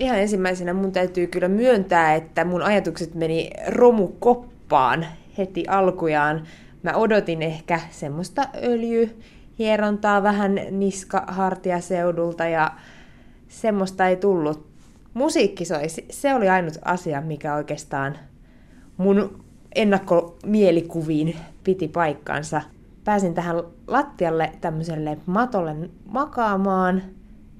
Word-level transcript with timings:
Ihan 0.00 0.18
ensimmäisenä 0.18 0.72
mun 0.74 0.92
täytyy 0.92 1.26
kyllä 1.26 1.48
myöntää, 1.48 2.14
että 2.14 2.44
mun 2.44 2.62
ajatukset 2.62 3.14
meni 3.14 3.50
romukoppaan 3.68 5.06
heti 5.38 5.64
alkujaan. 5.68 6.46
Mä 6.82 6.92
odotin 6.92 7.42
ehkä 7.42 7.80
semmoista 7.90 8.48
öljyhierontaa 8.62 10.22
vähän 10.22 10.60
niska-hartiaseudulta 10.70 12.44
ja 12.48 12.70
semmoista 13.48 14.06
ei 14.06 14.16
tullut. 14.16 14.66
Musiikki 15.14 15.64
soi, 15.64 15.88
se 16.10 16.34
oli 16.34 16.48
ainut 16.48 16.74
asia, 16.84 17.20
mikä 17.20 17.54
oikeastaan 17.54 18.18
mun 18.96 19.44
ennakkomielikuvin 19.74 21.36
piti 21.64 21.88
paikkansa. 21.88 22.62
Pääsin 23.04 23.34
tähän 23.34 23.56
lattialle 23.86 24.52
tämmöiselle 24.60 25.18
matolle 25.26 25.76
makaamaan 26.04 27.02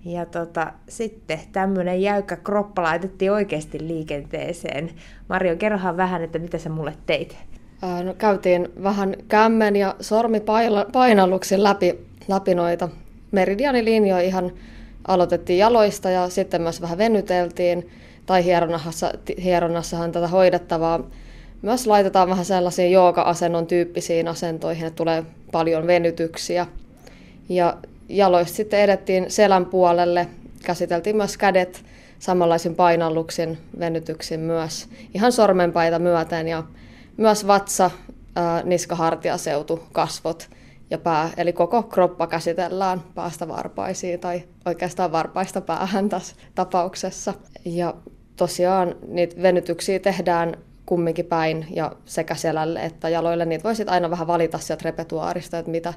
ja 0.05 0.27
tota, 0.27 0.73
sitten 0.89 1.39
tämmöinen 1.53 2.03
jäykkä 2.03 2.37
kroppa 2.37 2.83
laitettiin 2.83 3.33
oikeasti 3.33 3.87
liikenteeseen. 3.87 4.91
Mario, 5.29 5.57
kerrohan 5.57 5.97
vähän, 5.97 6.23
että 6.23 6.39
mitä 6.39 6.59
sä 6.59 6.69
mulle 6.69 6.95
teit. 7.07 7.37
No, 8.05 8.15
käytiin 8.15 8.69
vähän 8.83 9.17
kämmen 9.29 9.77
ja 9.77 9.95
sormipainalluksen 10.01 11.63
läpi, 11.63 11.99
läpi 12.29 12.55
noita 12.55 12.89
meridianilinjoja 13.33 14.23
ihan 14.23 14.53
aloitettiin 15.09 15.59
jaloista 15.59 16.11
ja 16.11 16.29
sitten 16.29 16.63
myös 16.63 16.81
vähän 16.81 16.99
venyteltiin. 16.99 17.91
Tai 18.27 18.45
hieronnassa, 18.45 19.13
hieronnassahan 19.45 20.13
tätä 20.13 20.29
hoidettavaa 20.29 21.01
myös 21.63 21.87
laitetaan 21.87 22.29
vähän 22.29 22.45
sellaisiin 22.45 22.93
jooga-asennon 22.93 23.67
tyyppisiin 23.67 24.29
asentoihin, 24.29 24.87
että 24.87 24.97
tulee 24.97 25.25
paljon 25.53 25.87
venytyksiä. 25.87 26.67
Ja 27.49 27.77
jaloista 28.11 28.57
sitten 28.57 28.81
edettiin 28.81 29.31
selän 29.31 29.67
puolelle, 29.67 30.27
käsiteltiin 30.65 31.17
myös 31.17 31.37
kädet 31.37 31.85
samanlaisin 32.19 32.75
painalluksin, 32.75 33.59
venytyksin 33.79 34.41
myös 34.41 34.89
ihan 35.15 35.33
sormenpaita 35.33 35.99
myöten 35.99 36.49
ja 36.49 36.63
myös 37.17 37.47
vatsa, 37.47 37.91
niskahartiaseutu, 38.65 39.83
kasvot 39.93 40.51
ja 40.91 40.99
pää. 40.99 41.31
Eli 41.37 41.53
koko 41.53 41.83
kroppa 41.83 42.27
käsitellään 42.27 43.01
päästä 43.15 43.49
varpaisiin 43.49 44.21
tai 44.21 44.43
oikeastaan 44.67 45.13
varpaista 45.13 45.61
päähän 45.61 46.09
tässä 46.09 46.37
tapauksessa. 46.55 47.35
Ja 47.65 47.95
tosiaan 48.37 48.95
niitä 49.09 49.43
venytyksiä 49.43 49.99
tehdään 49.99 50.57
kumminkin 50.87 51.27
päin 51.27 51.67
ja 51.71 51.93
sekä 52.05 52.35
selälle 52.35 52.81
että 52.81 53.09
jaloille. 53.09 53.45
Niitä 53.45 53.65
voisit 53.65 53.89
aina 53.89 54.11
vähän 54.11 54.27
valita 54.27 54.59
sieltä 54.59 54.83
repertuaarista, 54.85 55.59
että 55.59 55.71
mitä 55.71 55.95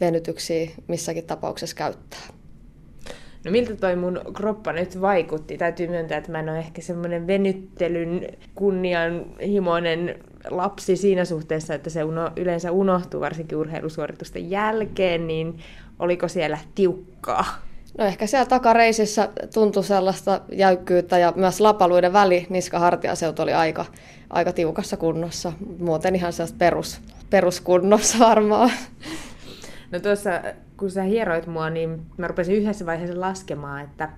venytyksiä 0.00 0.70
missäkin 0.88 1.24
tapauksessa 1.24 1.76
käyttää. 1.76 2.20
No 3.44 3.50
miltä 3.50 3.76
toi 3.76 3.96
mun 3.96 4.20
kroppa 4.34 4.72
nyt 4.72 5.00
vaikutti? 5.00 5.58
Täytyy 5.58 5.88
myöntää, 5.88 6.18
että 6.18 6.32
mä 6.32 6.38
en 6.40 6.48
ole 6.48 6.58
ehkä 6.58 6.82
semmoinen 6.82 7.26
venyttelyn 7.26 8.26
kunnianhimoinen 8.54 10.14
lapsi 10.50 10.96
siinä 10.96 11.24
suhteessa, 11.24 11.74
että 11.74 11.90
se 11.90 12.04
uno, 12.04 12.30
yleensä 12.36 12.72
unohtuu 12.72 13.20
varsinkin 13.20 13.58
urheilusuoritusten 13.58 14.50
jälkeen, 14.50 15.26
niin 15.26 15.58
oliko 15.98 16.28
siellä 16.28 16.58
tiukkaa? 16.74 17.44
No 17.98 18.04
ehkä 18.04 18.26
siellä 18.26 18.46
takareisissä 18.46 19.28
tuntui 19.54 19.84
sellaista 19.84 20.40
jäykkyyttä 20.52 21.18
ja 21.18 21.32
myös 21.36 21.60
lapaluiden 21.60 22.12
väli 22.12 22.46
niska-hartiaseutu 22.50 23.42
oli 23.42 23.52
aika, 23.52 23.84
aika 24.30 24.52
tiukassa 24.52 24.96
kunnossa. 24.96 25.52
Muuten 25.78 26.14
ihan 26.14 26.32
sellaista 26.32 26.58
perus, 26.58 27.00
peruskunnossa 27.30 28.18
varmaan. 28.18 28.70
No 29.90 30.00
tuossa, 30.00 30.30
kun 30.76 30.90
sä 30.90 31.02
hieroit 31.02 31.46
mua, 31.46 31.70
niin 31.70 32.02
mä 32.16 32.28
rupesin 32.28 32.54
yhdessä 32.54 32.86
vaiheessa 32.86 33.20
laskemaan, 33.20 33.84
että 33.84 34.08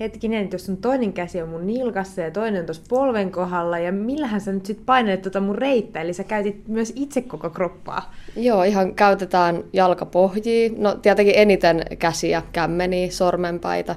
hetkinen, 0.00 0.48
jos 0.52 0.66
sun 0.66 0.76
toinen 0.76 1.12
käsi 1.12 1.42
on 1.42 1.48
mun 1.48 1.66
nilkassa 1.66 2.20
ja 2.20 2.30
toinen 2.30 2.60
on 2.60 2.66
tuossa 2.66 2.82
polven 2.88 3.30
kohdalla, 3.30 3.78
ja 3.78 3.92
millähän 3.92 4.40
sä 4.40 4.52
nyt 4.52 4.66
sit 4.66 4.86
painelet 4.86 5.22
tota 5.22 5.40
mun 5.40 5.54
reittä, 5.54 6.00
eli 6.00 6.12
sä 6.12 6.24
käytit 6.24 6.68
myös 6.68 6.92
itse 6.96 7.22
koko 7.22 7.50
kroppaa. 7.50 8.14
Joo, 8.36 8.62
ihan 8.62 8.94
käytetään 8.94 9.64
jalkapohjia, 9.72 10.70
no 10.78 10.94
tietenkin 10.94 11.34
eniten 11.36 11.82
käsiä, 11.98 12.42
kämmeniä, 12.52 13.10
sormenpäitä, 13.10 13.96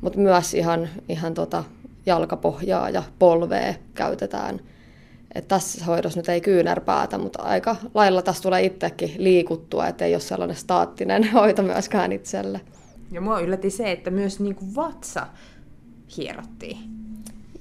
mutta 0.00 0.18
myös 0.18 0.54
ihan, 0.54 0.88
ihan 1.08 1.34
tota 1.34 1.64
jalkapohjaa 2.06 2.90
ja 2.90 3.02
polvea 3.18 3.74
käytetään. 3.94 4.60
Et 5.34 5.48
tässä 5.48 5.84
hoidossa 5.84 6.18
nyt 6.18 6.28
ei 6.28 6.40
kyynärpäätä, 6.40 7.18
mutta 7.18 7.42
aika 7.42 7.76
lailla 7.94 8.22
tässä 8.22 8.42
tulee 8.42 8.62
itsekin 8.64 9.14
liikuttua, 9.18 9.86
että 9.86 10.04
ei 10.04 10.14
ole 10.14 10.20
sellainen 10.20 10.56
staattinen 10.56 11.30
hoito 11.32 11.62
myöskään 11.62 12.12
itselle. 12.12 12.60
Ja 13.12 13.20
mua 13.20 13.40
yllätti 13.40 13.70
se, 13.70 13.92
että 13.92 14.10
myös 14.10 14.40
niin 14.40 14.54
kuin 14.54 14.74
vatsa 14.74 15.26
hierottiin. 16.16 16.78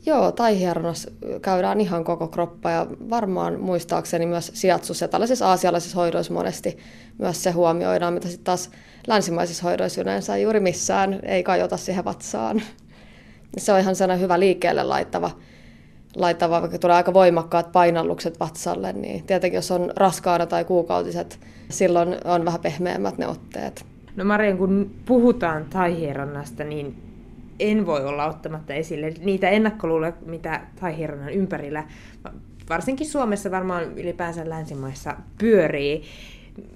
Joo, 0.05 0.31
tai 0.31 0.59
hieronnassa 0.59 1.11
käydään 1.41 1.81
ihan 1.81 2.03
koko 2.03 2.27
kroppa 2.27 2.71
ja 2.71 2.87
varmaan 3.09 3.59
muistaakseni 3.59 4.25
myös 4.25 4.51
sijatsus 4.53 5.01
ja 5.01 5.07
tällaisissa 5.07 5.47
aasialaisissa 5.47 5.99
hoidoissa 5.99 6.33
monesti 6.33 6.77
myös 7.17 7.43
se 7.43 7.51
huomioidaan, 7.51 8.13
mitä 8.13 8.27
sitten 8.27 8.43
taas 8.43 8.71
länsimaisissa 9.07 9.63
hoidoissa 9.63 10.01
yleensä 10.01 10.37
juuri 10.37 10.59
missään 10.59 11.19
ei 11.23 11.43
kajota 11.43 11.77
siihen 11.77 12.05
vatsaan. 12.05 12.61
Se 13.57 13.73
on 13.73 13.79
ihan 13.79 13.95
sellainen 13.95 14.23
hyvä 14.23 14.39
liikkeelle 14.39 14.83
laittava, 14.83 15.31
laittava, 16.15 16.61
vaikka 16.61 16.79
tulee 16.79 16.95
aika 16.95 17.13
voimakkaat 17.13 17.71
painallukset 17.71 18.39
vatsalle, 18.39 18.93
niin 18.93 19.23
tietenkin 19.23 19.57
jos 19.57 19.71
on 19.71 19.91
raskaana 19.95 20.45
tai 20.45 20.65
kuukautiset, 20.65 21.39
silloin 21.69 22.15
on 22.23 22.45
vähän 22.45 22.61
pehmeämmät 22.61 23.17
ne 23.17 23.27
otteet. 23.27 23.85
No 24.15 24.25
Marian, 24.25 24.57
kun 24.57 24.91
puhutaan 25.05 25.65
taihieronnasta, 25.65 26.63
niin 26.63 26.95
en 27.59 27.85
voi 27.85 28.05
olla 28.05 28.25
ottamatta 28.25 28.73
esille 28.73 29.13
niitä 29.19 29.49
ennakkoluuloja, 29.49 30.13
mitä 30.25 30.61
taihieronnan 30.79 31.33
ympärillä, 31.33 31.83
varsinkin 32.69 33.07
Suomessa 33.07 33.51
varmaan 33.51 33.83
ylipäänsä 33.97 34.49
länsimaissa 34.49 35.15
pyörii. 35.37 36.03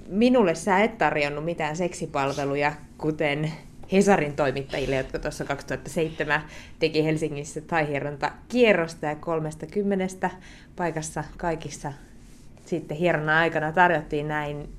Minulle 0.09 0.55
sä 0.55 0.79
et 0.79 0.97
tarjonnut 0.97 1.45
mitään 1.45 1.75
seksipalveluja, 1.75 2.73
kuten 2.97 3.51
Hesarin 3.91 4.35
toimittajille, 4.35 4.95
jotka 4.95 5.19
tuossa 5.19 5.45
2007 5.45 6.41
teki 6.79 7.05
Helsingissä 7.05 7.61
taihieronta 7.61 8.31
kierrosta 8.49 9.05
ja 9.05 9.15
30 9.15 10.29
paikassa 10.75 11.23
kaikissa 11.37 11.93
sitten 12.65 12.97
hieronnan 12.97 13.35
aikana 13.35 13.71
tarjottiin 13.71 14.27
näin, 14.27 14.69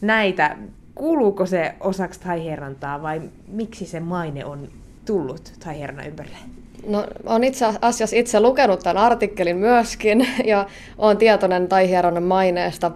näitä 0.00 0.56
kuuluuko 0.94 1.46
se 1.46 1.74
osaksi 1.80 2.20
taihierontaa 2.20 3.02
vai 3.02 3.20
miksi 3.48 3.86
se 3.86 4.00
maine 4.00 4.44
on 4.44 4.68
tullut 5.04 5.52
taihieronnan 5.64 6.06
ympärille? 6.06 6.38
No, 6.86 7.06
olen 7.26 7.44
itse 7.44 7.66
asiassa 7.80 8.16
itse 8.16 8.40
lukenut 8.40 8.80
tämän 8.80 9.02
artikkelin 9.02 9.56
myöskin 9.56 10.28
ja 10.44 10.66
olen 10.98 11.16
tietoinen 11.16 11.68
taihieronnan 11.68 12.22
maineesta. 12.22 12.92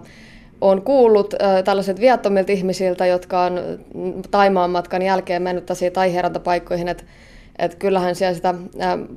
Olen 0.61 0.81
kuullut 0.81 1.33
äh, 1.33 1.63
tällaiset 1.63 1.99
viattomilta 1.99 2.51
ihmisiltä, 2.51 3.05
jotka 3.05 3.43
on 3.43 3.59
Taimaan 4.31 4.69
matkan 4.69 5.01
jälkeen 5.01 5.41
mennyt 5.41 5.65
taihierontapaikkoihin, 5.93 6.87
että 6.87 7.03
että 7.59 7.77
kyllähän 7.77 8.15
siellä 8.15 8.33
sitä 8.33 8.55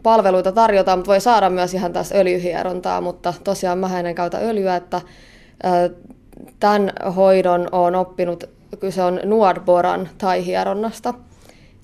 palveluita 0.02 0.52
tarjotaan, 0.52 0.98
mutta 0.98 1.10
voi 1.10 1.20
saada 1.20 1.50
myös 1.50 1.74
ihan 1.74 1.92
tässä 1.92 2.18
öljyhierontaa, 2.18 3.00
mutta 3.00 3.34
tosiaan 3.44 3.78
mä 3.78 4.00
en 4.00 4.14
käytä 4.14 4.38
öljyä, 4.38 4.76
että 4.76 5.00
tämän 6.60 6.92
hoidon 7.16 7.68
on 7.72 7.94
oppinut 7.94 8.44
kyse 8.76 9.02
on 9.02 9.20
Nuadboran 9.24 10.08
tai 10.18 10.46
hieronnasta. 10.46 11.14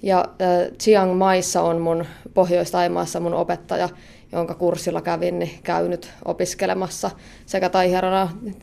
Ja 0.03 0.19
äh, 0.19 0.73
Chiang 0.79 1.19
Maissa 1.19 1.63
on 1.63 1.81
mun 1.81 2.05
Pohjois-Taimaassa 2.35 3.21
mun 3.21 3.35
opettaja, 3.35 3.89
jonka 4.33 4.55
kurssilla 4.55 5.01
kävin, 5.01 5.39
niin 5.39 5.59
käynyt 5.63 6.13
opiskelemassa 6.25 7.11
sekä 7.47 7.69
tai 7.69 7.91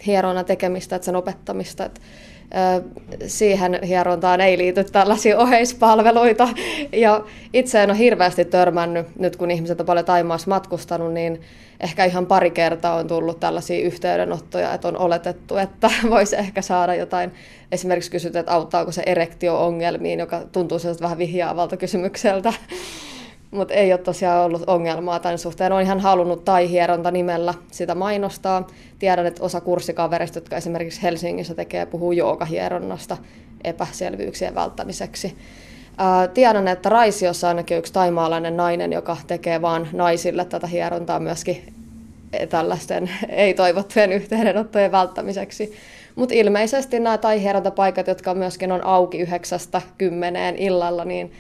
hierona 0.06 0.44
tekemistä 0.44 0.96
että 0.96 1.06
sen 1.06 1.16
opettamista. 1.16 1.86
Et, 1.86 2.02
äh, 2.56 2.82
siihen 3.28 3.80
hierontaan 3.88 4.42
ei 4.42 4.58
liity 4.58 4.84
tällaisia 4.84 5.40
oheispalveluita. 5.44 6.50
Ja 6.92 7.24
itse 7.54 7.84
en 7.84 7.90
ole 7.90 7.98
hirveästi 7.98 8.46
törmännyt, 8.46 9.08
nyt 9.20 9.36
kun 9.36 9.52
ihmiset 9.52 9.80
on 9.80 9.86
paljon 9.86 10.06
Taimaassa 10.06 10.50
matkustanut, 10.50 11.14
niin 11.14 11.42
ehkä 11.80 12.06
ihan 12.06 12.26
pari 12.26 12.52
kertaa 12.52 12.96
on 12.96 13.08
tullut 13.08 13.40
tällaisia 13.40 13.86
yhteydenottoja, 13.86 14.74
että 14.74 14.88
on 14.88 14.98
oletettu, 14.98 15.58
että 15.58 15.92
voisi 16.10 16.36
ehkä 16.36 16.62
saada 16.62 16.96
jotain. 16.96 17.32
Esimerkiksi 17.72 18.12
kysytty, 18.12 18.40
että 18.40 18.52
auttaako 18.52 18.92
se 18.92 19.04
erektio-ongelmiin, 19.06 20.20
joka 20.20 20.42
tuntuu 20.52 20.80
vähän 21.02 21.18
vihjaavalta 21.18 21.78
kysymykseltä. 21.78 22.54
Mutta 23.52 23.74
ei 23.74 23.94
ole 23.94 23.98
tosiaan 24.00 24.46
ollut 24.46 24.64
ongelmaa 24.68 25.20
tämän 25.20 25.38
suhteen. 25.38 25.72
Olen 25.72 25.86
ihan 25.86 26.00
halunnut 26.00 26.46
tai 26.46 26.70
hieronta 26.70 27.12
nimellä 27.12 27.54
sitä 27.72 27.96
mainostaa. 27.96 28.68
Tiedän, 29.00 29.26
että 29.26 29.44
osa 29.44 29.62
kurssikavereista, 29.62 30.38
jotka 30.38 30.58
esimerkiksi 30.58 31.04
Helsingissä 31.04 31.56
tekee, 31.56 31.86
puhuu 31.86 32.12
joogahieronnasta 32.12 33.18
epäselvyyksien 33.64 34.56
välttämiseksi. 34.56 35.38
Tiedän, 36.34 36.68
että 36.68 36.90
Raisiossa 36.90 37.48
ainakin 37.48 37.78
yksi 37.78 37.94
taimaalainen 37.94 38.58
nainen, 38.58 38.94
joka 38.94 39.18
tekee 39.28 39.62
vain 39.62 39.88
naisille 39.94 40.46
tätä 40.46 40.68
hierontaa 40.68 41.20
myöskin 41.20 41.74
tällaisten 42.50 43.10
ei-toivottujen 43.30 44.12
yhteydenottojen 44.12 44.92
välttämiseksi. 44.92 45.74
Mutta 46.16 46.36
ilmeisesti 46.36 47.00
nämä 47.00 47.18
tai 47.18 47.42
hierontapaikat, 47.42 48.08
jotka 48.08 48.34
myöskin 48.34 48.72
on 48.72 48.84
auki 48.84 49.18
yhdeksästä 49.18 49.82
kymmeneen 49.98 50.56
illalla, 50.56 51.06
niin 51.06 51.32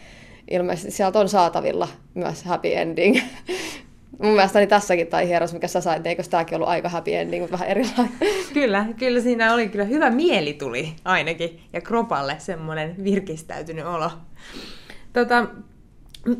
ilmeisesti 0.51 0.91
sieltä 0.91 1.19
on 1.19 1.29
saatavilla 1.29 1.87
myös 2.13 2.43
happy 2.43 2.73
ending. 2.73 3.19
Mun 4.23 4.31
mielestäni 4.31 4.67
tässäkin 4.67 5.07
tai 5.07 5.27
hieros, 5.27 5.53
mikä 5.53 5.67
sä 5.67 5.81
sait, 5.81 6.07
eikö 6.07 6.23
tämäkin 6.29 6.55
ollut 6.55 6.69
aika 6.69 6.89
happy 6.89 7.13
ending, 7.13 7.43
mutta 7.43 7.53
vähän 7.53 7.69
erilainen. 7.69 8.09
Kyllä, 8.53 8.85
kyllä 8.97 9.21
siinä 9.21 9.53
oli 9.53 9.69
kyllä 9.69 9.85
hyvä 9.85 10.09
mieli 10.09 10.53
tuli 10.53 10.93
ainakin, 11.05 11.59
ja 11.73 11.81
kropalle 11.81 12.35
semmoinen 12.39 13.03
virkistäytynyt 13.03 13.85
olo. 13.85 14.11
Tota, 15.13 15.47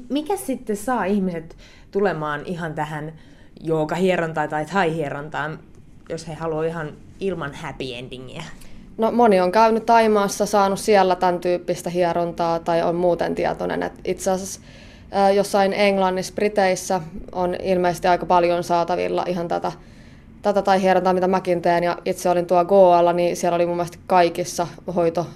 mikä 0.09 0.35
sitten 0.35 0.77
saa 0.77 1.05
ihmiset 1.05 1.57
tulemaan 1.91 2.45
ihan 2.45 2.73
tähän 2.73 3.13
joogahierontaan 3.61 4.49
tai 4.49 4.65
thai-hierontaan, 4.65 5.59
jos 6.09 6.27
he 6.27 6.33
haluaa 6.33 6.63
ihan 6.63 6.93
ilman 7.19 7.53
happy 7.53 7.93
endingiä? 7.93 8.43
No 8.97 9.11
moni 9.11 9.39
on 9.41 9.51
käynyt 9.51 9.85
Taimaassa, 9.85 10.45
saanut 10.45 10.79
siellä 10.79 11.15
tämän 11.15 11.39
tyyppistä 11.39 11.89
hierontaa 11.89 12.59
tai 12.59 12.81
on 12.81 12.95
muuten 12.95 13.35
tietoinen. 13.35 13.83
että 13.83 13.99
itse 14.05 14.31
asiassa 14.31 14.59
jossain 15.35 15.73
Englannissa, 15.73 16.33
Briteissä 16.33 17.01
on 17.31 17.55
ilmeisesti 17.63 18.07
aika 18.07 18.25
paljon 18.25 18.63
saatavilla 18.63 19.23
ihan 19.27 19.47
tätä, 19.47 19.71
tätä 20.41 20.61
tai 20.61 20.81
hierontaa, 20.81 21.13
mitä 21.13 21.27
mäkin 21.27 21.61
teen. 21.61 21.83
Ja 21.83 21.97
itse 22.05 22.29
olin 22.29 22.45
tuo 22.45 22.65
Goalla, 22.65 23.13
niin 23.13 23.35
siellä 23.35 23.55
oli 23.55 23.65
mun 23.65 23.75
mielestä 23.75 23.97
kaikissa 24.07 24.67
hoito, 24.95 25.27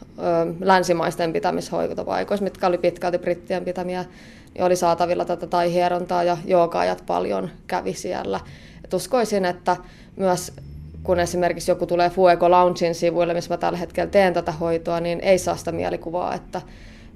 länsimaisten 0.59 1.33
pitämishoitopaikoissa, 1.33 2.43
mitkä 2.43 2.67
oli 2.67 2.77
pitkälti 2.77 3.17
brittien 3.17 3.65
pitämiä, 3.65 4.05
niin 4.53 4.63
oli 4.63 4.75
saatavilla 4.75 5.25
tätä 5.25 5.47
tai 5.47 5.73
hierontaa 5.73 6.23
ja 6.23 6.37
joogaajat 6.45 7.03
paljon 7.07 7.49
kävi 7.67 7.93
siellä. 7.93 8.39
Et 8.85 8.93
uskoisin, 8.93 9.45
että 9.45 9.77
myös 10.15 10.53
kun 11.03 11.19
esimerkiksi 11.19 11.71
joku 11.71 11.85
tulee 11.85 12.09
Fuego 12.09 12.51
Loungein 12.51 12.95
sivuille, 12.95 13.33
missä 13.33 13.53
mä 13.53 13.57
tällä 13.57 13.77
hetkellä 13.77 14.09
teen 14.09 14.33
tätä 14.33 14.51
hoitoa, 14.51 14.99
niin 14.99 15.19
ei 15.19 15.37
saa 15.37 15.55
sitä 15.55 15.71
mielikuvaa, 15.71 16.33
että 16.33 16.61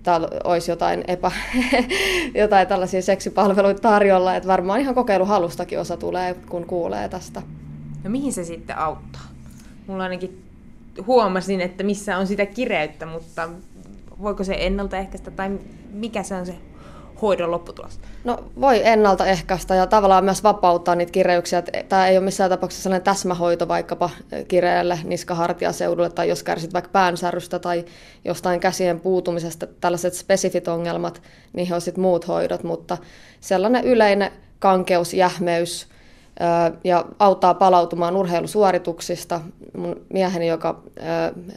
täällä 0.03 0.27
olisi 0.43 0.71
jotain, 0.71 1.03
epä, 1.07 1.31
jotain 2.41 2.67
tällaisia 2.67 3.01
seksipalveluita 3.01 3.81
tarjolla, 3.81 4.35
että 4.35 4.47
varmaan 4.47 4.79
ihan 4.79 4.95
kokeiluhalustakin 4.95 5.79
osa 5.79 5.97
tulee, 5.97 6.35
kun 6.49 6.65
kuulee 6.65 7.09
tästä. 7.09 7.41
No 8.03 8.09
mihin 8.09 8.33
se 8.33 8.43
sitten 8.43 8.77
auttaa? 8.77 9.21
Mulla 9.87 10.03
ainakin 10.03 10.43
huomasin, 11.07 11.61
että 11.61 11.83
missä 11.83 12.17
on 12.17 12.27
sitä 12.27 12.45
kireyttä, 12.45 13.05
mutta 13.05 13.49
voiko 14.21 14.43
se 14.43 14.55
ennaltaehkäistä 14.59 15.31
tai 15.31 15.59
mikä 15.93 16.23
se 16.23 16.35
on 16.35 16.45
se 16.45 16.55
hoidon 17.21 17.51
lopputulos? 17.51 17.99
No 18.23 18.43
voi 18.61 18.81
ennaltaehkäistä 18.83 19.75
ja 19.75 19.87
tavallaan 19.87 20.25
myös 20.25 20.43
vapauttaa 20.43 20.95
niitä 20.95 21.11
kireyksiä. 21.11 21.63
Tämä 21.89 22.07
ei 22.07 22.17
ole 22.17 22.25
missään 22.25 22.49
tapauksessa 22.49 22.83
sellainen 22.83 23.03
täsmähoito 23.03 23.67
vaikkapa 23.67 24.09
kireelle 24.47 24.99
niskahartiaseudulle 25.03 26.09
tai 26.09 26.29
jos 26.29 26.43
kärsit 26.43 26.73
vaikka 26.73 26.91
päänsärystä 26.91 27.59
tai 27.59 27.85
jostain 28.25 28.59
käsien 28.59 28.99
puutumisesta, 28.99 29.67
tällaiset 29.67 30.13
spesifit 30.13 30.67
ongelmat, 30.67 31.21
he 31.69 31.75
on 31.75 31.81
sitten 31.81 32.01
muut 32.01 32.27
hoidot, 32.27 32.63
mutta 32.63 32.97
sellainen 33.39 33.83
yleinen 33.83 34.31
kankeus, 34.59 35.13
jähmeys, 35.13 35.87
ja 36.83 37.05
auttaa 37.19 37.53
palautumaan 37.53 38.15
urheilusuorituksista. 38.15 39.41
Mun 39.77 40.01
mieheni, 40.13 40.47
joka 40.47 40.81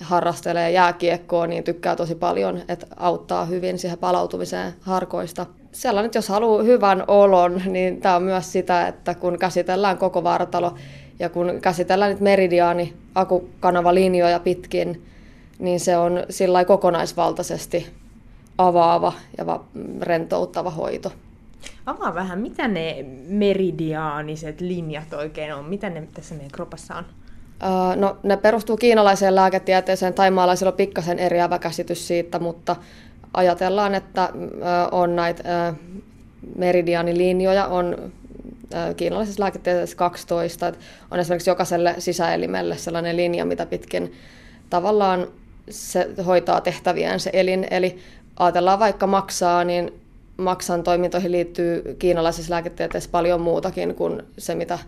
harrastelee 0.00 0.70
jääkiekkoa, 0.70 1.46
niin 1.46 1.64
tykkää 1.64 1.96
tosi 1.96 2.14
paljon, 2.14 2.60
että 2.68 2.86
auttaa 2.96 3.44
hyvin 3.44 3.78
siihen 3.78 3.98
palautumiseen 3.98 4.74
harkoista. 4.80 5.46
Sellainen, 5.72 6.06
että 6.06 6.18
jos 6.18 6.28
haluaa 6.28 6.62
hyvän 6.62 7.04
olon, 7.08 7.62
niin 7.66 8.00
tämä 8.00 8.16
on 8.16 8.22
myös 8.22 8.52
sitä, 8.52 8.86
että 8.86 9.14
kun 9.14 9.38
käsitellään 9.38 9.98
koko 9.98 10.24
vartalo 10.24 10.74
ja 11.18 11.28
kun 11.28 11.58
käsitellään 11.62 12.10
nyt 12.10 12.20
meridiaani 12.20 12.94
akukanavalinjoja 13.14 14.40
pitkin, 14.40 15.04
niin 15.58 15.80
se 15.80 15.96
on 15.96 16.24
sillä 16.30 16.64
kokonaisvaltaisesti 16.64 17.86
avaava 18.58 19.12
ja 19.38 19.60
rentouttava 20.00 20.70
hoito. 20.70 21.12
Avaa 21.86 22.14
vähän, 22.14 22.38
mitä 22.38 22.68
ne 22.68 23.04
meridiaaniset 23.28 24.60
linjat 24.60 25.12
oikein 25.12 25.54
on? 25.54 25.64
Mitä 25.64 25.90
ne 25.90 26.08
tässä 26.14 26.34
meidän 26.34 26.50
kropassa 26.50 26.94
on? 26.94 27.04
Öö, 27.62 27.96
no, 27.96 28.16
ne 28.22 28.36
perustuu 28.36 28.76
kiinalaiseen 28.76 29.34
lääketieteeseen. 29.34 30.14
Taimaalaisilla 30.14 30.70
on 30.70 30.76
pikkasen 30.76 31.18
eriävä 31.18 31.58
käsitys 31.58 32.08
siitä, 32.08 32.38
mutta 32.38 32.76
ajatellaan, 33.34 33.94
että 33.94 34.32
on 34.92 35.16
näitä 35.16 35.74
meridiaanilinjoja, 36.56 37.66
on 37.66 38.12
kiinalaisessa 38.96 39.42
lääketieteessä 39.42 39.96
12. 39.96 40.68
Että 40.68 40.80
on 41.10 41.18
esimerkiksi 41.18 41.50
jokaiselle 41.50 41.94
sisäelimelle 41.98 42.76
sellainen 42.76 43.16
linja, 43.16 43.44
mitä 43.44 43.66
pitkin 43.66 44.12
tavallaan 44.70 45.26
se 45.70 46.08
hoitaa 46.26 46.60
tehtäviään 46.60 47.20
se 47.20 47.30
elin. 47.32 47.66
Eli 47.70 47.98
ajatellaan 48.38 48.78
vaikka 48.78 49.06
maksaa, 49.06 49.64
niin 49.64 49.92
maksan 50.38 50.82
toimintoihin 50.82 51.32
liittyy 51.32 51.96
kiinalaisessa 51.98 52.54
lääketieteessä 52.54 53.10
paljon 53.10 53.40
muutakin 53.40 53.94
kuin 53.94 54.22
se, 54.38 54.54
mitä 54.54 54.78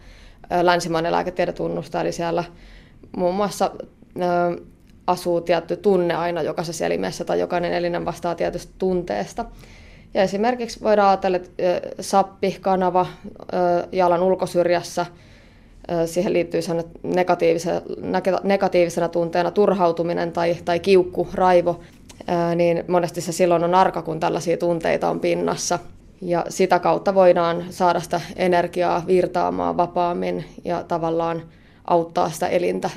länsimainen 0.62 1.12
lääketiede 1.12 1.52
tunnustaa. 1.52 2.00
Eli 2.00 2.12
siellä 2.12 2.44
muun 3.16 3.34
muassa 3.34 3.70
asuu 5.06 5.40
tietty 5.40 5.76
tunne 5.76 6.14
aina 6.14 6.42
jokaisessa 6.42 6.86
elimessä 6.86 7.24
tai 7.24 7.40
jokainen 7.40 7.72
elinen 7.72 8.04
vastaa 8.04 8.34
tietystä 8.34 8.72
tunteesta. 8.78 9.44
Ja 10.14 10.22
esimerkiksi 10.22 10.80
voidaan 10.82 11.08
ajatella, 11.08 11.36
että 11.36 11.80
sappi, 12.00 12.56
kanava 12.60 13.06
jalan 13.92 14.22
ulkosyrjässä, 14.22 15.06
siihen 16.06 16.32
liittyy 16.32 16.60
negatiivisena, 17.02 17.80
negatiivisena 18.42 19.08
tunteena 19.08 19.50
turhautuminen 19.50 20.32
tai, 20.32 20.56
tai 20.64 20.80
kiukku, 20.80 21.28
raivo 21.34 21.80
niin 22.56 22.84
monesti 22.88 23.20
se 23.20 23.32
silloin 23.32 23.64
on 23.64 23.74
arka, 23.74 24.02
kun 24.02 24.20
tällaisia 24.20 24.56
tunteita 24.56 25.10
on 25.10 25.20
pinnassa. 25.20 25.78
Ja 26.22 26.44
sitä 26.48 26.78
kautta 26.78 27.14
voidaan 27.14 27.64
saada 27.70 28.00
sitä 28.00 28.20
energiaa 28.36 29.02
virtaamaan 29.06 29.76
vapaammin 29.76 30.44
ja 30.64 30.84
tavallaan 30.84 31.42
auttaa 31.84 32.30
sitä 32.30 32.48
elintä 32.48 32.90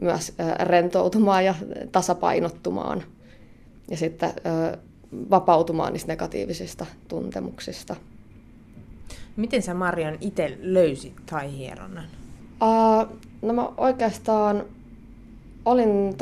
myös 0.00 0.32
rentoutumaan 0.60 1.44
ja 1.44 1.54
tasapainottumaan 1.92 3.02
ja 3.90 3.96
sitten 3.96 4.30
vapautumaan 5.30 5.92
niistä 5.92 6.12
negatiivisista 6.12 6.86
tuntemuksista. 7.08 7.96
Miten 9.36 9.62
sä 9.62 9.74
Marian 9.74 10.18
itse 10.20 10.58
löysit 10.60 11.12
tai 11.30 11.58
hieronnan? 11.58 12.04
Uh, 12.62 13.18
no 13.42 13.52
mä 13.52 13.68
oikeastaan 13.76 14.64
olin 15.64 16.14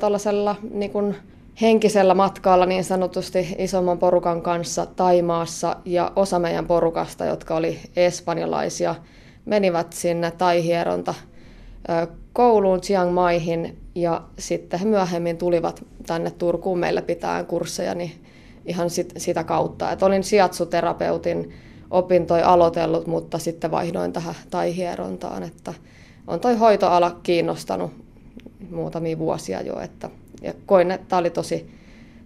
tuollaisella 0.00 0.56
niin 0.70 0.90
kun 0.90 1.14
henkisellä 1.60 2.14
matkalla 2.14 2.66
niin 2.66 2.84
sanotusti 2.84 3.54
isomman 3.58 3.98
porukan 3.98 4.42
kanssa 4.42 4.86
Taimaassa 4.86 5.76
ja 5.84 6.12
osa 6.16 6.38
meidän 6.38 6.66
porukasta, 6.66 7.24
jotka 7.24 7.56
oli 7.56 7.78
espanjalaisia, 7.96 8.94
menivät 9.44 9.92
sinne 9.92 10.30
taihieronta 10.30 11.14
kouluun 12.32 12.80
Chiang 12.80 13.12
Maihin 13.12 13.78
ja 13.94 14.22
sitten 14.38 14.80
he 14.80 14.86
myöhemmin 14.86 15.38
tulivat 15.38 15.84
tänne 16.06 16.30
Turkuun 16.30 16.78
meille 16.78 17.02
pitään 17.02 17.46
kursseja 17.46 17.94
niin 17.94 18.12
ihan 18.66 18.90
sit, 18.90 19.12
sitä 19.16 19.44
kautta. 19.44 19.92
Et 19.92 20.02
olin 20.02 20.24
siatsuterapeutin 20.24 21.52
opintoja 21.90 22.52
aloitellut, 22.52 23.06
mutta 23.06 23.38
sitten 23.38 23.70
vaihdoin 23.70 24.12
tähän 24.12 24.34
taihierontaan, 24.50 25.42
että 25.42 25.74
on 26.26 26.40
toi 26.40 26.56
hoitoala 26.56 27.20
kiinnostanut 27.22 27.90
muutamia 28.70 29.18
vuosia 29.18 29.60
jo, 29.60 29.80
että 29.80 30.10
ja 30.42 30.54
koin, 30.66 30.90
että 30.90 31.06
tämä 31.08 31.20
oli 31.20 31.30
tosi, 31.30 31.70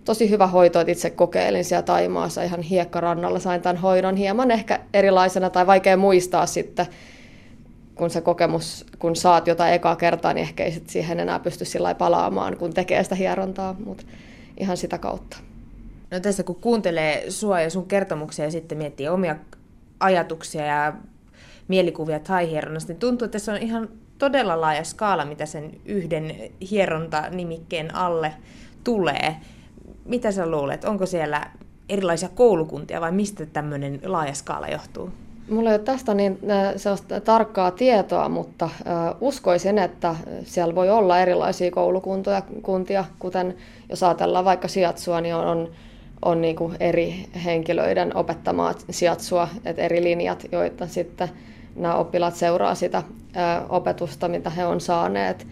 tosi 0.05 0.31
hyvä 0.31 0.47
hoito, 0.47 0.81
että 0.81 0.93
itse 0.93 1.11
kokeilin 1.11 1.65
siellä 1.65 1.83
Taimaassa 1.83 2.43
ihan 2.43 2.63
hiekkarannalla. 2.63 3.39
Sain 3.39 3.63
tämän 3.63 3.77
hoidon 3.77 4.17
hieman 4.17 4.51
ehkä 4.51 4.81
erilaisena 4.95 5.51
tai 5.51 5.67
vaikea 5.67 5.97
muistaa 5.97 6.47
sitten, 6.47 6.87
kun 7.95 8.11
se 8.11 8.21
kokemus, 8.21 8.87
kun 8.99 9.17
saat 9.17 9.47
jotain 9.47 9.75
ekaa 9.75 9.97
kertaa, 9.97 10.33
niin 10.33 10.43
ehkä 10.43 10.65
ei 10.65 10.73
sit 10.73 10.89
siihen 10.89 11.21
enää 11.21 11.39
pysty 11.39 11.65
sillä 11.65 11.95
palaamaan, 11.95 12.57
kun 12.57 12.75
tekee 12.75 13.03
sitä 13.03 13.15
hierontaa, 13.15 13.77
mutta 13.85 14.05
ihan 14.61 14.77
sitä 14.77 14.99
kautta. 14.99 15.37
No 16.11 16.21
tässä 16.21 16.43
kun 16.43 16.57
kuuntelee 16.57 17.31
sua 17.31 17.61
ja 17.61 17.71
sun 17.71 17.87
kertomuksia 17.87 18.45
ja 18.45 18.51
sitten 18.51 18.79
miettii 18.79 19.09
omia 19.09 19.37
ajatuksia 20.01 20.67
ja 20.67 20.93
mielikuvia 21.69 22.21
tai 22.21 22.51
hieronnasta, 22.51 22.93
niin 22.93 23.01
tuntuu, 23.01 23.25
että 23.25 23.33
tässä 23.33 23.53
on 23.53 23.59
ihan 23.59 23.89
todella 24.19 24.61
laaja 24.61 24.85
skaala, 24.85 25.25
mitä 25.25 25.47
sen 25.47 25.71
yhden 25.85 26.35
hieronta-nimikkeen 26.71 27.95
alle 27.95 28.33
tulee. 28.85 29.37
Mitä 30.05 30.33
sä 30.33 30.47
luulet, 30.47 30.85
onko 30.85 31.07
siellä 31.07 31.51
erilaisia 31.89 32.29
koulukuntia 32.29 33.01
vai 33.01 33.13
mistä 33.13 33.47
tämmöinen 33.47 34.01
laaja 34.05 34.35
skaala 34.35 34.69
johtuu? 34.69 35.11
Mulla 35.51 35.71
ei 35.71 35.77
ole 35.77 35.85
tästä 35.85 36.15
niin 36.15 36.39
sellaista 36.77 37.21
tarkkaa 37.21 37.71
tietoa, 37.71 38.29
mutta 38.29 38.71
uskoisin, 39.21 39.79
että 39.79 40.15
siellä 40.45 40.75
voi 40.75 40.91
olla 40.91 41.21
erilaisia 41.21 41.71
koulukuntia, 41.71 42.43
kuntia, 42.63 43.05
kuten 43.19 43.57
jos 43.91 44.03
ajatellaan 44.03 44.45
vaikka 44.45 44.69
sijatsua, 44.69 45.21
niin 45.21 45.35
on, 45.35 45.47
on, 45.47 45.69
on 46.23 46.41
niin 46.41 46.57
kuin 46.57 46.77
eri 46.81 47.27
henkilöiden 47.45 48.17
opettamaa 48.17 48.75
sijatsua, 48.91 49.49
että 49.65 49.83
eri 49.83 50.03
linjat, 50.03 50.47
joita 50.53 50.87
sitten 50.87 51.29
nämä 51.77 51.95
oppilaat 51.95 52.35
seuraa 52.35 52.75
sitä 52.75 53.03
opetusta, 53.69 54.29
mitä 54.29 54.51
he 54.51 54.67
on 54.67 54.81
saaneet, 54.81 55.47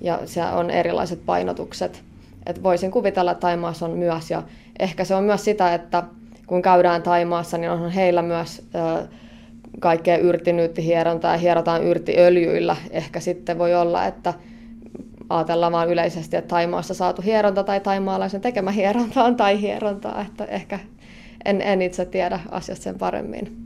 ja 0.00 0.18
se 0.24 0.44
on 0.44 0.70
erilaiset 0.70 1.26
painotukset. 1.26 2.02
Et 2.46 2.62
voisin 2.62 2.90
kuvitella, 2.90 3.30
että 3.30 3.40
Taimaassa 3.40 3.86
on 3.86 3.90
myös, 3.90 4.30
ja 4.30 4.42
ehkä 4.78 5.04
se 5.04 5.14
on 5.14 5.24
myös 5.24 5.44
sitä, 5.44 5.74
että 5.74 6.02
kun 6.46 6.62
käydään 6.62 7.02
Taimaassa, 7.02 7.58
niin 7.58 7.70
on 7.70 7.90
heillä 7.90 8.22
myös 8.22 8.68
kaikkea 9.80 10.16
yrtinyyttihierontaa 10.16 11.32
ja 11.32 11.38
hierotaan 11.38 11.84
yrtiöljyillä. 11.84 12.76
Ehkä 12.90 13.20
sitten 13.20 13.58
voi 13.58 13.74
olla, 13.74 14.06
että 14.06 14.34
ajatellaan 15.28 15.72
vaan 15.72 15.88
yleisesti, 15.88 16.36
että 16.36 16.48
Taimaassa 16.48 16.94
saatu 16.94 17.22
hieronta 17.22 17.64
tai 17.64 17.80
taimaalaisen 17.80 18.40
tekemä 18.40 18.70
hieronta 18.70 19.24
on 19.24 19.36
tai 19.36 19.60
hierontaa, 19.60 20.22
että 20.28 20.44
ehkä 20.44 20.78
en, 21.44 21.62
en 21.62 21.82
itse 21.82 22.04
tiedä 22.04 22.40
asiasta 22.50 22.84
sen 22.84 22.98
paremmin. 22.98 23.56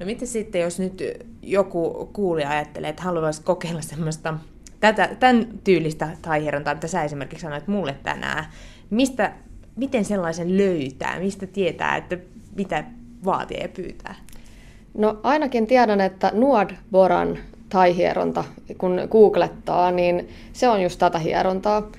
No 0.00 0.06
miten 0.06 0.28
sitten, 0.28 0.60
jos 0.60 0.78
nyt 0.78 1.02
joku 1.42 2.10
kuulija 2.12 2.50
ajattelee, 2.50 2.90
että 2.90 3.02
haluaisi 3.02 3.42
kokeilla 3.42 3.80
semmoista 3.80 4.34
tätä, 4.80 5.08
tämän 5.20 5.46
tyylistä 5.64 6.08
taihierontaa, 6.22 6.74
mitä 6.74 6.86
sä 6.86 7.04
esimerkiksi 7.04 7.42
sanoit 7.42 7.68
mulle 7.68 7.96
tänään, 8.02 8.44
mistä, 8.90 9.32
miten 9.76 10.04
sellaisen 10.04 10.56
löytää, 10.56 11.18
mistä 11.18 11.46
tietää, 11.46 11.96
että 11.96 12.18
mitä 12.56 12.84
vaatia 13.24 13.62
ja 13.62 13.68
pyytää? 13.68 14.14
No 14.94 15.20
ainakin 15.22 15.66
tiedän, 15.66 16.00
että 16.00 16.30
Nuad 16.34 16.70
Boran 16.90 17.38
taihieronta, 17.68 18.44
kun 18.78 19.00
googlettaa, 19.10 19.90
niin 19.90 20.28
se 20.52 20.68
on 20.68 20.82
just 20.82 20.98
tätä 20.98 21.18
hierontaa. 21.18 21.90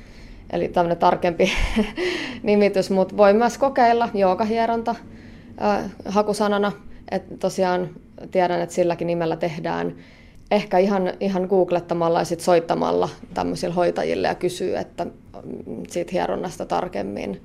Eli 0.49 0.67
tämmöinen 0.67 0.97
tarkempi 0.97 1.51
nimitys, 2.43 2.89
mutta 2.89 3.17
voi 3.17 3.33
myös 3.33 3.57
kokeilla 3.57 4.09
joogahieronta 4.13 4.95
äh, 5.61 5.91
hakusanana. 6.05 6.71
Et 7.11 7.39
tosiaan 7.39 7.89
tiedän, 8.31 8.61
että 8.61 8.75
silläkin 8.75 9.07
nimellä 9.07 9.35
tehdään 9.35 9.95
ehkä 10.51 10.77
ihan, 10.77 11.13
ihan 11.19 11.43
googlettamalla 11.43 12.19
ja 12.19 12.25
sit 12.25 12.39
soittamalla 12.39 13.09
tämmöisille 13.33 13.75
hoitajille 13.75 14.27
ja 14.27 14.35
kysyy, 14.35 14.77
että 14.77 15.05
mm, 15.05 15.11
siitä 15.89 16.11
hieronnasta 16.11 16.65
tarkemmin. 16.65 17.41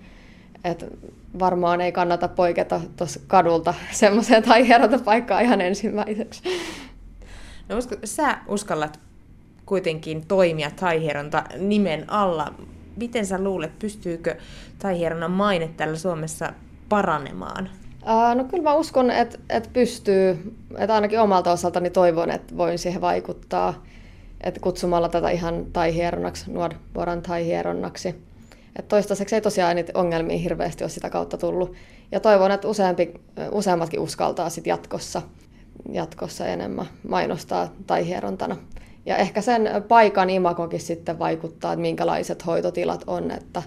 Et 0.64 0.86
varmaan 1.38 1.80
ei 1.80 1.92
kannata 1.92 2.28
poiketa 2.28 2.80
tuossa 2.96 3.20
kadulta 3.26 3.74
semmoiseen 3.92 4.42
tai 4.42 4.66
hierota 4.66 4.98
paikkaa 4.98 5.40
ihan 5.40 5.60
ensimmäiseksi. 5.60 6.42
No 7.68 7.78
usko, 7.78 7.96
sä 8.04 8.38
uskallat 8.48 9.00
kuitenkin 9.66 10.26
toimia 10.26 10.70
taihieronta 10.70 11.44
nimen 11.58 12.10
alla. 12.10 12.54
Miten 12.96 13.26
sä 13.26 13.42
luulet, 13.42 13.78
pystyykö 13.78 14.36
taihieronnan 14.78 15.30
maine 15.30 15.70
täällä 15.76 15.96
Suomessa 15.96 16.52
paranemaan? 16.88 17.70
No 18.34 18.44
kyllä 18.44 18.62
mä 18.62 18.74
uskon, 18.74 19.10
että, 19.10 19.38
että 19.50 19.70
pystyy, 19.72 20.56
että 20.78 20.94
ainakin 20.94 21.20
omalta 21.20 21.52
osaltani 21.52 21.90
toivon, 21.90 22.30
että 22.30 22.56
voin 22.56 22.78
siihen 22.78 23.00
vaikuttaa, 23.00 23.84
että 24.40 24.60
kutsumalla 24.60 25.08
tätä 25.08 25.30
ihan 25.30 25.66
taihieronnaksi, 25.72 26.44
nuoran 26.94 27.22
taihieronnaksi. 27.22 28.08
Että 28.78 28.88
toistaiseksi 28.88 29.34
ei 29.34 29.40
tosiaan 29.40 29.76
niitä 29.76 29.92
ongelmia 29.94 30.38
hirveästi 30.38 30.84
ole 30.84 30.90
sitä 30.90 31.10
kautta 31.10 31.38
tullut. 31.38 31.72
Ja 32.12 32.20
toivon, 32.20 32.50
että 32.50 32.68
useampi, 32.68 33.14
useammatkin 33.52 34.00
uskaltaa 34.00 34.50
sitten 34.50 34.70
jatkossa, 34.70 35.22
jatkossa 35.92 36.46
enemmän 36.46 36.86
mainostaa 37.08 37.72
taihierontana. 37.86 38.56
Ja 39.06 39.16
ehkä 39.16 39.40
sen 39.40 39.68
paikan 39.88 40.30
imakokin 40.30 40.80
sitten 40.80 41.18
vaikuttaa, 41.18 41.72
että 41.72 41.80
minkälaiset 41.80 42.46
hoitotilat 42.46 43.04
on, 43.06 43.30
että 43.30 43.62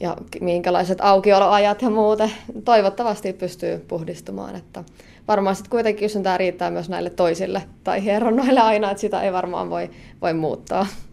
ja 0.00 0.16
minkälaiset 0.40 0.98
aukioloajat 1.00 1.82
ja 1.82 1.90
muuten. 1.90 2.30
Toivottavasti 2.64 3.32
pystyy 3.32 3.78
puhdistumaan, 3.88 4.56
että 4.56 4.84
varmaan 5.28 5.56
sitten 5.56 5.70
kuitenkin 5.70 6.04
kysyntää 6.04 6.38
riittää 6.38 6.70
myös 6.70 6.88
näille 6.88 7.10
toisille 7.10 7.62
tai 7.84 8.04
hieronnoille 8.04 8.60
aina, 8.60 8.90
että 8.90 9.00
sitä 9.00 9.22
ei 9.22 9.32
varmaan 9.32 9.70
voi, 9.70 9.90
voi 10.22 10.34
muuttaa. 10.34 10.86